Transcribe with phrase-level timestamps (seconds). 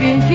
[0.00, 0.29] Que fingir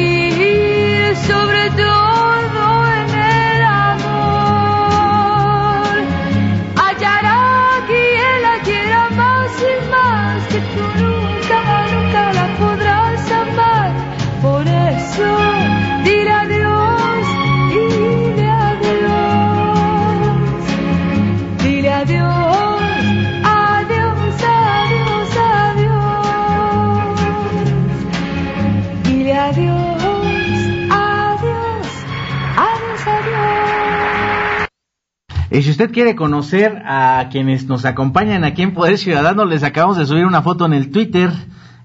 [35.55, 39.95] Y si usted quiere conocer a quienes nos acompañan aquí en Poder Ciudadano, les acabamos
[39.95, 41.31] de subir una foto en el Twitter,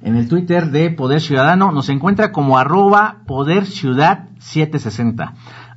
[0.02, 5.34] en el Twitter de Poder Ciudadano, nos encuentra como arroba Poder Ciudad 760,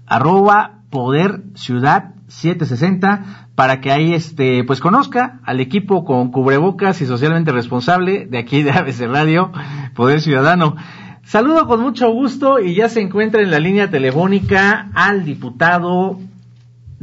[0.07, 7.05] arroba Poder Ciudad 760, para que ahí este, pues conozca al equipo con cubrebocas y
[7.05, 9.51] socialmente responsable de aquí de ABC Radio,
[9.93, 10.77] Poder Ciudadano.
[11.21, 16.17] Saludo con mucho gusto y ya se encuentra en la línea telefónica al diputado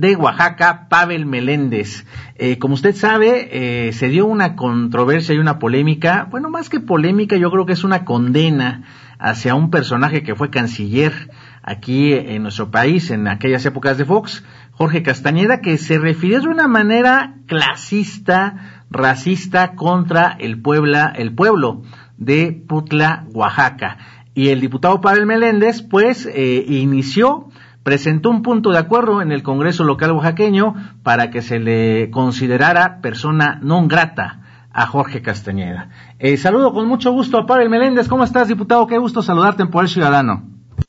[0.00, 2.06] de Oaxaca, Pavel Meléndez.
[2.36, 6.80] Eh, como usted sabe, eh, se dio una controversia y una polémica, bueno, más que
[6.80, 8.84] polémica, yo creo que es una condena
[9.18, 11.30] hacia un personaje que fue canciller
[11.62, 16.48] aquí en nuestro país en aquellas épocas de Fox, Jorge Castañeda, que se refirió de
[16.48, 21.82] una manera clasista, racista contra el Puebla, el pueblo
[22.16, 23.98] de Putla, Oaxaca.
[24.32, 27.49] Y el diputado Pavel Meléndez, pues, eh, inició
[27.82, 33.00] presentó un punto de acuerdo en el Congreso local oaxaqueño para que se le considerara
[33.00, 34.40] persona non grata
[34.72, 35.88] a Jorge Castañeda.
[36.18, 38.08] Eh, saludo con mucho gusto a Pavel Meléndez.
[38.08, 38.86] ¿Cómo estás, diputado?
[38.86, 40.42] Qué gusto saludarte en Poder Ciudadano.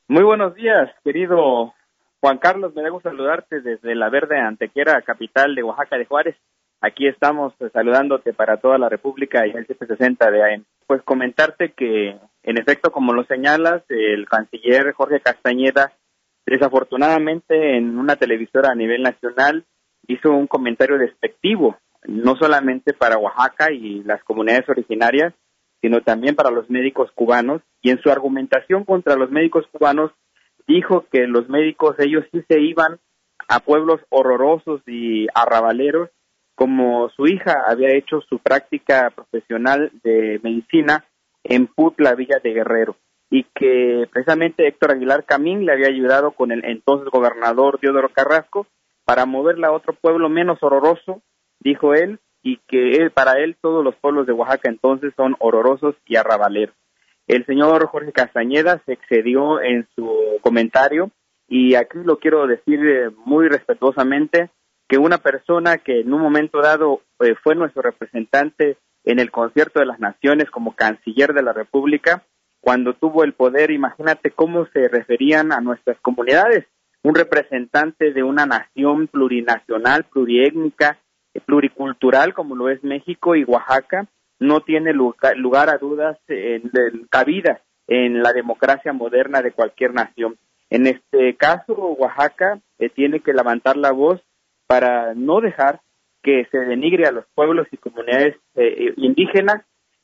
[0.07, 1.73] Muy buenos días, querido
[2.19, 2.75] Juan Carlos.
[2.75, 6.35] Me gusto saludarte desde la verde Antequera, capital de Oaxaca de Juárez.
[6.81, 10.65] Aquí estamos pues, saludándote para toda la República y el 760 de AM.
[10.87, 15.91] Pues comentarte que, en efecto, como lo señalas, el canciller Jorge Castañeda
[16.45, 19.65] desafortunadamente en una televisora a nivel nacional
[20.07, 25.33] hizo un comentario despectivo, no solamente para Oaxaca y las comunidades originarias,
[25.81, 27.61] sino también para los médicos cubanos.
[27.81, 30.11] Y en su argumentación contra los médicos cubanos
[30.67, 32.99] dijo que los médicos ellos sí se iban
[33.47, 36.09] a pueblos horrorosos y arrabaleros,
[36.55, 41.05] como su hija había hecho su práctica profesional de medicina
[41.43, 42.95] en Putla, Villa de Guerrero
[43.31, 48.67] y que precisamente Héctor Aguilar Camín le había ayudado con el entonces gobernador Teodoro Carrasco
[49.05, 51.21] para moverla a otro pueblo menos horroroso,
[51.59, 56.17] dijo él, y que para él todos los pueblos de Oaxaca entonces son horrorosos y
[56.17, 56.75] arrabaleros.
[57.25, 60.11] El señor Jorge Castañeda se excedió en su
[60.41, 61.11] comentario
[61.47, 64.49] y aquí lo quiero decir eh, muy respetuosamente
[64.89, 69.79] que una persona que en un momento dado eh, fue nuestro representante en el concierto
[69.79, 72.23] de las naciones como canciller de la República,
[72.61, 76.65] cuando tuvo el poder, imagínate cómo se referían a nuestras comunidades.
[77.03, 80.99] Un representante de una nación plurinacional, pluriétnica,
[81.45, 84.07] pluricultural como lo es México y Oaxaca,
[84.39, 86.71] no tiene lugar, a dudas en,
[87.09, 90.37] cabida en la democracia moderna de cualquier nación.
[90.69, 94.21] En este caso, Oaxaca eh, tiene que levantar la voz
[94.67, 95.81] para no dejar
[96.23, 99.63] que se denigre a los pueblos y comunidades eh, indígenas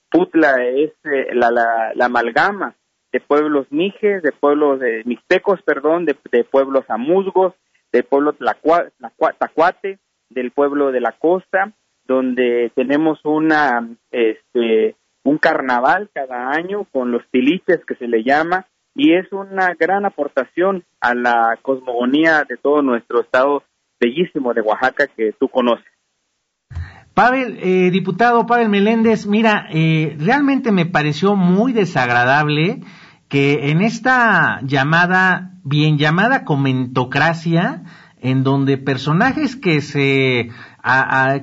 [0.09, 2.75] Putla es eh, la, la, la, amalgama
[3.11, 7.53] de pueblos mijes, de pueblos de mixtecos, perdón, de, de pueblos amuzgos,
[7.91, 8.89] del pueblo tlacua,
[9.37, 9.99] tacuate,
[10.29, 11.73] del pueblo de la costa,
[12.05, 18.65] donde tenemos una este un carnaval cada año con los tiliches que se le llama
[18.95, 23.63] y es una gran aportación a la cosmogonía de todo nuestro estado
[23.99, 25.85] bellísimo de Oaxaca que tú conoces.
[27.17, 32.81] Pavel, eh, diputado Pavel Meléndez, mira, eh, realmente me pareció muy desagradable
[33.27, 37.81] que en esta llamada, bien llamada comentocracia,
[38.21, 40.49] en donde personajes que se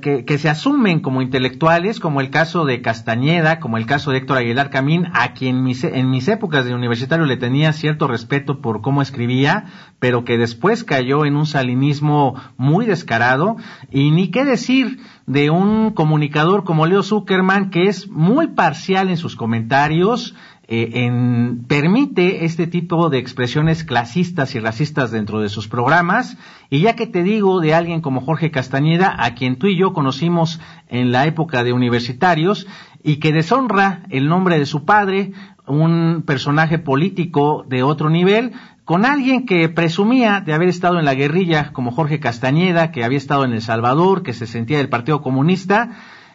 [0.01, 4.39] que, se asumen como intelectuales, como el caso de Castañeda, como el caso de Héctor
[4.39, 8.81] Aguilar Camín, a quien mis, en mis épocas de universitario le tenía cierto respeto por
[8.81, 9.67] cómo escribía,
[9.99, 13.57] pero que después cayó en un salinismo muy descarado,
[13.91, 19.17] y ni qué decir de un comunicador como Leo Zuckerman, que es muy parcial en
[19.17, 20.35] sus comentarios,
[20.67, 26.39] eh, en, permite este tipo de expresiones clasistas y racistas dentro de sus programas.
[26.71, 29.93] Y ya que te digo de alguien como Jorge Castañeda, a quien tú y yo
[29.93, 32.67] conocimos en la época de universitarios,
[33.03, 35.33] y que deshonra el nombre de su padre,
[35.67, 38.53] un personaje político de otro nivel,
[38.87, 43.19] con alguien que presumía de haber estado en la guerrilla como Jorge Castañeda, que había
[43.19, 45.91] estado en El Salvador, que se sentía del Partido Comunista,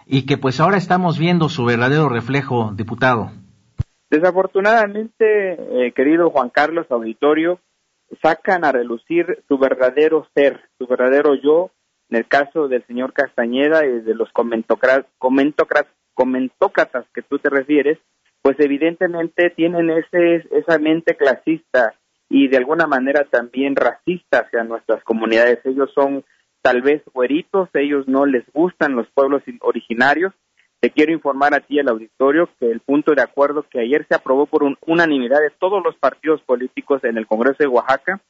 [0.05, 3.31] y que pues ahora estamos viendo su verdadero reflejo, diputado.
[4.09, 7.59] Desafortunadamente, eh, querido Juan Carlos Auditorio,
[8.21, 11.69] sacan a relucir su verdadero ser, su verdadero yo,
[12.09, 15.05] en el caso del señor Castañeda y de los comentócratas,
[16.15, 17.99] comentócratas que tú te refieres,
[18.41, 21.93] pues evidentemente tienen ese, esa mente clasista
[22.29, 25.59] y de alguna manera también racista hacia nuestras comunidades.
[25.65, 26.23] Ellos son
[26.63, 30.33] tal vez güeritos, ellos no les gustan los pueblos originarios
[30.79, 34.15] te quiero informar a ti, al auditorio, que el punto de acuerdo que ayer se
[34.15, 38.21] aprobó por unanimidad de todos los partidos políticos en el Congreso de Oaxaca,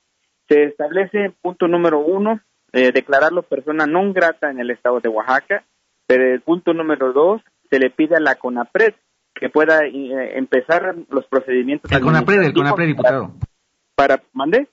[0.47, 2.39] se establece, punto número uno,
[2.73, 5.63] eh, declararlo persona non grata en el estado de Oaxaca,
[6.07, 8.95] pero el punto número dos, se le pide a la CONAPRED
[9.35, 11.91] que pueda eh, empezar los procedimientos.
[11.91, 13.33] El CONAPRED, el CONAPRED, diputado.
[13.95, 14.67] Para, para, ¿mandé?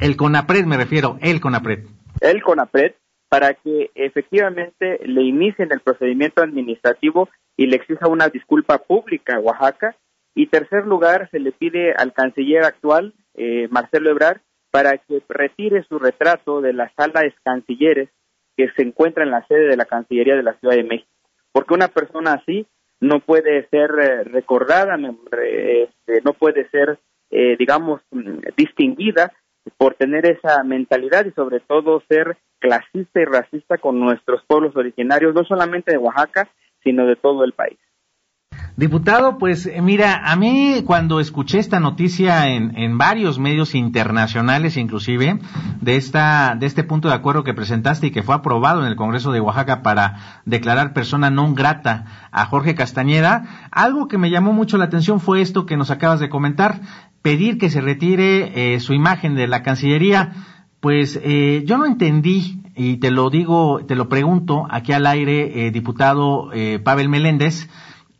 [0.00, 1.84] El CONAPRED me refiero, el CONAPRED.
[2.20, 2.94] El CONAPRED
[3.28, 9.40] para que efectivamente le inicien el procedimiento administrativo y le exija una disculpa pública a
[9.40, 9.96] Oaxaca.
[10.34, 14.40] Y tercer lugar, se le pide al canciller actual, eh, Marcelo Ebrard,
[14.70, 18.10] para que retire su retrato de la sala de cancilleres
[18.56, 21.10] que se encuentra en la sede de la Cancillería de la Ciudad de México.
[21.52, 22.66] Porque una persona así
[23.00, 26.98] no puede ser eh, recordada, este, no puede ser,
[27.30, 28.00] eh, digamos,
[28.56, 29.32] distinguida
[29.76, 35.34] por tener esa mentalidad y sobre todo ser clasista y racista con nuestros pueblos originarios,
[35.34, 36.48] no solamente de Oaxaca,
[36.82, 37.78] sino de todo el país.
[38.76, 44.76] Diputado, pues eh, mira, a mí cuando escuché esta noticia en, en, varios medios internacionales
[44.76, 45.38] inclusive,
[45.80, 48.96] de, esta, de este punto de acuerdo que presentaste y que fue aprobado en el
[48.96, 54.52] Congreso de Oaxaca para declarar persona non grata a Jorge Castañeda, algo que me llamó
[54.52, 56.80] mucho la atención fue esto que nos acabas de comentar,
[57.22, 60.32] pedir que se retire eh, su imagen de la Cancillería
[60.86, 65.66] pues eh, yo no entendí, y te lo digo, te lo pregunto aquí al aire,
[65.66, 67.68] eh, diputado eh, Pavel Meléndez,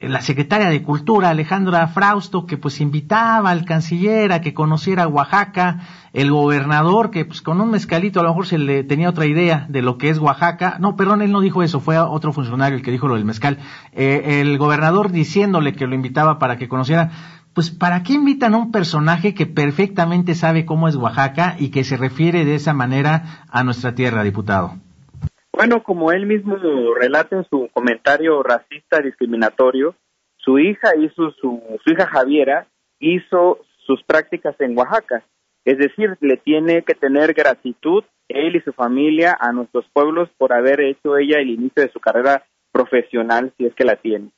[0.00, 5.78] la secretaria de Cultura, Alejandra Frausto, que pues invitaba al canciller a que conociera Oaxaca,
[6.12, 9.66] el gobernador, que pues con un mezcalito a lo mejor se le tenía otra idea
[9.68, 10.76] de lo que es Oaxaca.
[10.80, 13.58] No, perdón, él no dijo eso, fue otro funcionario el que dijo lo del mezcal.
[13.92, 17.12] el gobernador diciéndole que lo invitaba para que conociera
[17.56, 21.84] pues ¿para qué invitan a un personaje que perfectamente sabe cómo es Oaxaca y que
[21.84, 24.72] se refiere de esa manera a nuestra tierra, diputado?
[25.54, 26.58] Bueno, como él mismo
[27.00, 29.94] relata en su comentario racista discriminatorio,
[30.36, 32.66] su hija hizo su, su hija Javiera
[33.00, 35.24] hizo sus prácticas en Oaxaca.
[35.64, 40.52] Es decir, le tiene que tener gratitud él y su familia a nuestros pueblos por
[40.52, 44.28] haber hecho ella el inicio de su carrera profesional, si es que la tiene.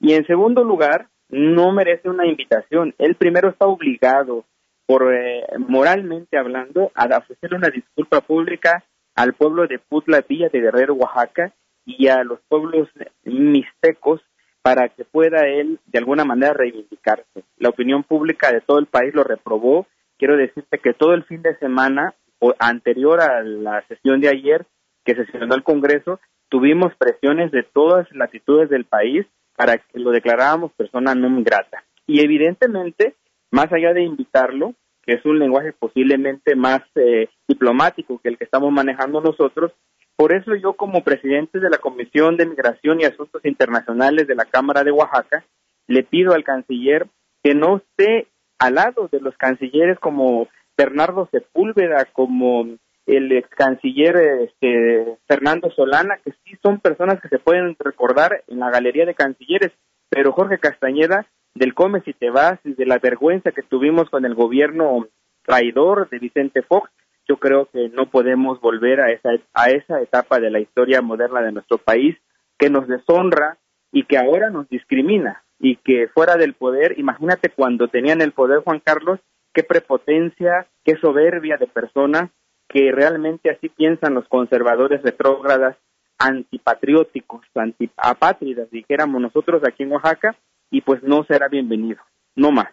[0.00, 2.94] Y en segundo lugar, no merece una invitación.
[2.98, 4.44] Él primero está obligado,
[4.86, 10.60] por eh, moralmente hablando, a ofrecerle una disculpa pública al pueblo de Putla Villa de
[10.60, 11.52] Guerrero, Oaxaca,
[11.86, 12.88] y a los pueblos
[13.24, 14.20] mixtecos
[14.62, 17.44] para que pueda él de alguna manera reivindicarse.
[17.58, 19.86] La opinión pública de todo el país lo reprobó.
[20.18, 24.64] Quiero decirte que todo el fin de semana o anterior a la sesión de ayer
[25.04, 29.26] que sesionó el Congreso, tuvimos presiones de todas las latitudes del país
[29.56, 31.84] para que lo declaráramos persona no grata.
[32.06, 33.14] Y evidentemente,
[33.50, 38.44] más allá de invitarlo, que es un lenguaje posiblemente más eh, diplomático que el que
[38.44, 39.72] estamos manejando nosotros,
[40.16, 44.44] por eso yo como presidente de la Comisión de Migración y Asuntos Internacionales de la
[44.44, 45.44] Cámara de Oaxaca,
[45.88, 47.06] le pido al canciller
[47.42, 52.66] que no esté al lado de los cancilleres como Bernardo Sepúlveda, como
[53.06, 58.60] el ex canciller este, Fernando Solana, que sí son personas que se pueden recordar en
[58.60, 59.72] la galería de cancilleres,
[60.08, 64.24] pero Jorge Castañeda, del Come si te vas y de la vergüenza que tuvimos con
[64.24, 65.06] el gobierno
[65.42, 66.90] traidor de Vicente Fox,
[67.28, 71.42] yo creo que no podemos volver a esa, a esa etapa de la historia moderna
[71.42, 72.16] de nuestro país,
[72.58, 73.58] que nos deshonra
[73.92, 78.60] y que ahora nos discrimina y que fuera del poder, imagínate cuando tenían el poder
[78.60, 79.20] Juan Carlos,
[79.52, 82.30] qué prepotencia, qué soberbia de personas
[82.68, 85.76] que realmente así piensan los conservadores retrógradas,
[86.18, 90.36] antipatrióticos, antiapátridas, dijéramos nosotros aquí en Oaxaca,
[90.70, 92.00] y pues no será bienvenido,
[92.34, 92.68] no más.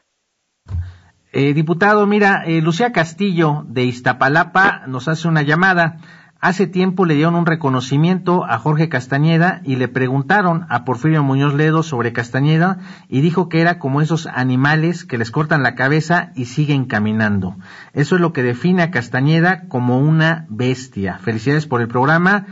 [1.34, 5.98] Eh, diputado, mira, eh, Lucía Castillo de Iztapalapa nos hace una llamada.
[6.44, 11.54] Hace tiempo le dieron un reconocimiento a Jorge Castañeda y le preguntaron a Porfirio Muñoz
[11.54, 16.32] Ledo sobre Castañeda y dijo que era como esos animales que les cortan la cabeza
[16.36, 17.58] y siguen caminando.
[17.94, 21.20] Eso es lo que define a Castañeda como una bestia.
[21.20, 22.48] Felicidades por el programa.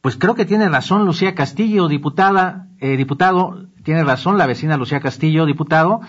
[0.00, 4.98] Pues creo que tiene razón Lucía Castillo, diputada, eh, diputado, tiene razón la vecina Lucía
[4.98, 6.00] Castillo, diputado,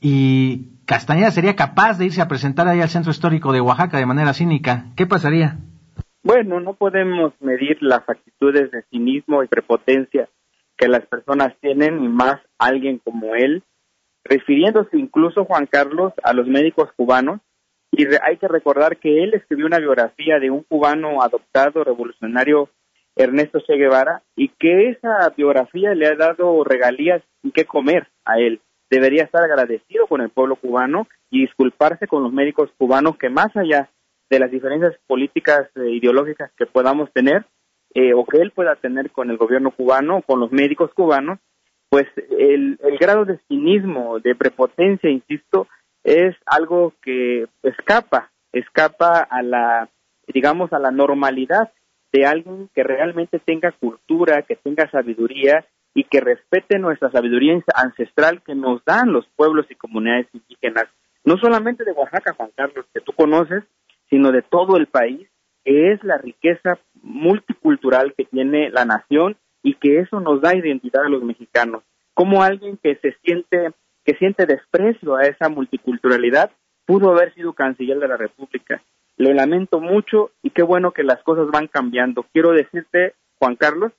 [0.00, 4.06] y Castañeda sería capaz de irse a presentar ahí al centro histórico de Oaxaca de
[4.06, 4.86] manera cínica.
[4.96, 5.60] ¿Qué pasaría?
[6.24, 10.26] Bueno, no podemos medir las actitudes de cinismo y prepotencia
[10.78, 13.62] que las personas tienen, y más alguien como él,
[14.24, 17.40] refiriéndose incluso, Juan Carlos, a los médicos cubanos.
[17.92, 22.70] Y hay que recordar que él escribió una biografía de un cubano adoptado, revolucionario,
[23.16, 28.38] Ernesto Che Guevara, y que esa biografía le ha dado regalías y qué comer a
[28.38, 28.62] él.
[28.88, 33.54] Debería estar agradecido con el pueblo cubano y disculparse con los médicos cubanos que más
[33.56, 33.90] allá
[34.34, 37.46] de las diferencias políticas e ideológicas que podamos tener
[37.94, 41.38] eh, o que él pueda tener con el gobierno cubano con los médicos cubanos,
[41.88, 45.68] pues el, el grado de cinismo, de prepotencia, insisto,
[46.02, 49.88] es algo que escapa, escapa a la,
[50.26, 51.70] digamos, a la normalidad
[52.12, 55.64] de alguien que realmente tenga cultura, que tenga sabiduría
[55.94, 60.86] y que respete nuestra sabiduría ancestral que nos dan los pueblos y comunidades indígenas,
[61.24, 63.62] no solamente de Oaxaca, Juan Carlos, que tú conoces,
[64.14, 65.28] sino de todo el país,
[65.64, 71.04] que es la riqueza multicultural que tiene la nación y que eso nos da identidad
[71.04, 71.82] a los mexicanos.
[72.14, 73.72] Como alguien que se siente,
[74.04, 76.52] que siente desprecio a esa multiculturalidad,
[76.86, 78.84] pudo haber sido canciller de la República.
[79.16, 82.24] Lo lamento mucho y qué bueno que las cosas van cambiando.
[82.32, 83.90] Quiero decirte, Juan Carlos,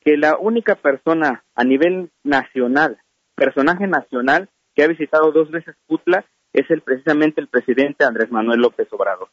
[0.00, 2.98] que la única persona a nivel nacional,
[3.36, 8.58] personaje nacional, que ha visitado dos veces Putla es el precisamente el presidente Andrés Manuel
[8.58, 9.28] López Obrador.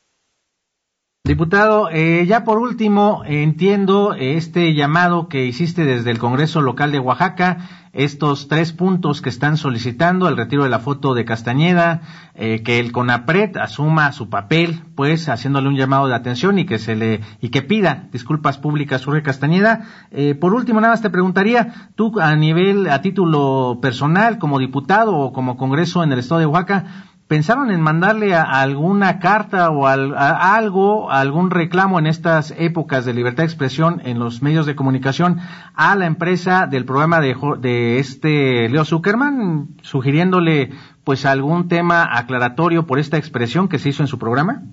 [1.27, 6.99] Diputado, eh, ya por último, entiendo este llamado que hiciste desde el Congreso Local de
[6.99, 11.99] Oaxaca, estos tres puntos que están solicitando, el retiro de la foto de Castañeda,
[12.33, 16.79] eh, que el CONAPRED asuma su papel, pues haciéndole un llamado de atención y que
[16.79, 19.81] se le y que pida disculpas públicas sobre Castañeda.
[20.11, 25.17] Eh, por último, nada más te preguntaría, tú a nivel, a título personal, como diputado
[25.17, 31.11] o como Congreso en el Estado de Oaxaca, ¿Pensaron en mandarle alguna carta o algo,
[31.11, 35.39] algún reclamo en estas épocas de libertad de expresión en los medios de comunicación
[35.75, 40.69] a la empresa del programa de, este Leo Zuckerman, sugiriéndole
[41.03, 44.63] pues algún tema aclaratorio por esta expresión que se hizo en su programa?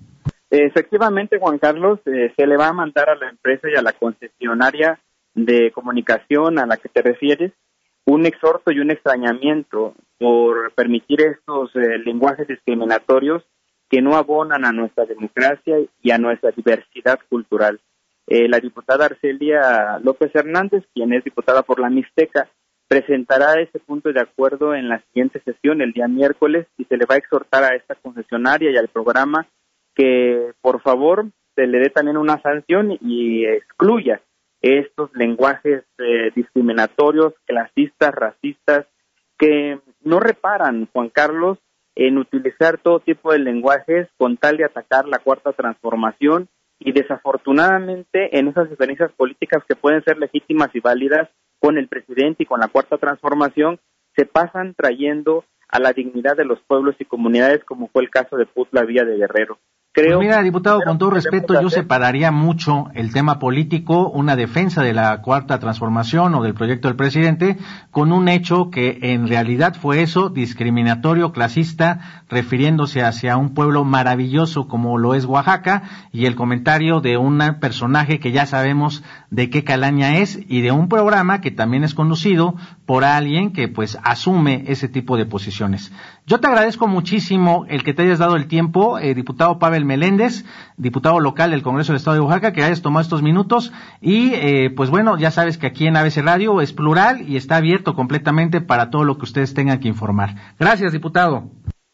[0.49, 3.93] Efectivamente, Juan Carlos, eh, se le va a mandar a la empresa y a la
[3.93, 5.01] concesionaria
[5.35, 7.53] de comunicación a la que te refieres
[8.07, 13.43] un exhorto y un extrañamiento por permitir estos eh, lenguajes discriminatorios
[13.89, 17.81] que no abonan a nuestra democracia y a nuestra diversidad cultural.
[18.27, 22.49] Eh, la diputada Arcelia López Hernández, quien es diputada por la Mixteca,
[22.89, 27.07] presentará ese punto de acuerdo en la siguiente sesión, el día miércoles, y se le
[27.07, 29.47] va a exhortar a esta concesionaria y al programa
[29.95, 34.21] que, por favor, se le dé también una sanción y excluya
[34.65, 38.87] estos lenguajes eh, discriminatorios, clasistas, racistas,
[39.39, 41.59] que no reparan, Juan Carlos,
[41.95, 48.39] en utilizar todo tipo de lenguajes con tal de atacar la cuarta transformación y desafortunadamente
[48.39, 51.29] en esas diferencias políticas que pueden ser legítimas y válidas
[51.61, 53.79] con el presidente y con la cuarta transformación,
[54.17, 58.37] se pasan trayendo a la dignidad de los pueblos y comunidades como fue el caso
[58.37, 59.59] de Putla Vía de Guerrero.
[59.97, 64.93] Creo, mira, diputado, con todo respeto, yo separaría mucho el tema político, una defensa de
[64.93, 67.59] la cuarta transformación o del proyecto del presidente,
[67.93, 74.67] con un hecho que en realidad fue eso, discriminatorio, clasista, refiriéndose hacia un pueblo maravilloso
[74.67, 79.63] como lo es Oaxaca, y el comentario de un personaje que ya sabemos de qué
[79.63, 84.65] calaña es, y de un programa que también es conducido por alguien que pues asume
[84.67, 85.93] ese tipo de posiciones.
[86.27, 90.45] Yo te agradezco muchísimo el que te hayas dado el tiempo, eh, diputado Pavel Meléndez,
[90.77, 93.73] diputado local del Congreso del Estado de Oaxaca, que hayas tomado estos minutos.
[94.01, 97.57] Y eh, pues bueno, ya sabes que aquí en ABC Radio es plural y está
[97.57, 100.31] abierto completamente para todo lo que ustedes tengan que informar.
[100.59, 101.45] Gracias, diputado.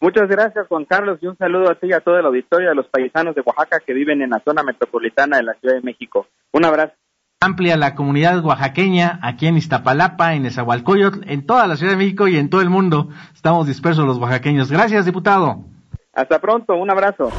[0.01, 2.75] Muchas gracias, Juan Carlos, y un saludo a ti y a todo el auditorio, a
[2.75, 6.27] los paisanos de Oaxaca que viven en la zona metropolitana de la Ciudad de México.
[6.53, 6.95] Un abrazo.
[7.43, 12.29] Amplia la comunidad oaxaqueña aquí en Iztapalapa, en Esahualcoyotl, en toda la Ciudad de México
[12.29, 13.09] y en todo el mundo.
[13.35, 14.71] Estamos dispersos los oaxaqueños.
[14.71, 15.65] Gracias, diputado.
[16.13, 17.31] Hasta pronto, un abrazo.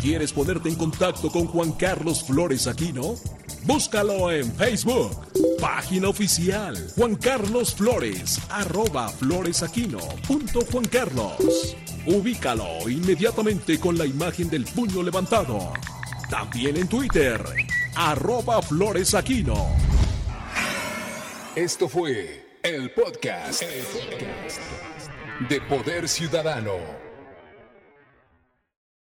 [0.00, 3.16] ¿Quieres ponerte en contacto con Juan Carlos Flores Aquino?
[3.66, 5.10] Búscalo en Facebook,
[5.60, 11.76] página oficial Juan Carlos Flores, arroba floresaquino punto Juan Carlos.
[12.06, 15.74] Ubícalo inmediatamente con la imagen del puño levantado.
[16.30, 17.38] También en Twitter,
[17.94, 19.68] arroba Flores Aquino.
[21.54, 24.60] Esto fue el podcast, el podcast
[25.48, 27.01] de Poder Ciudadano.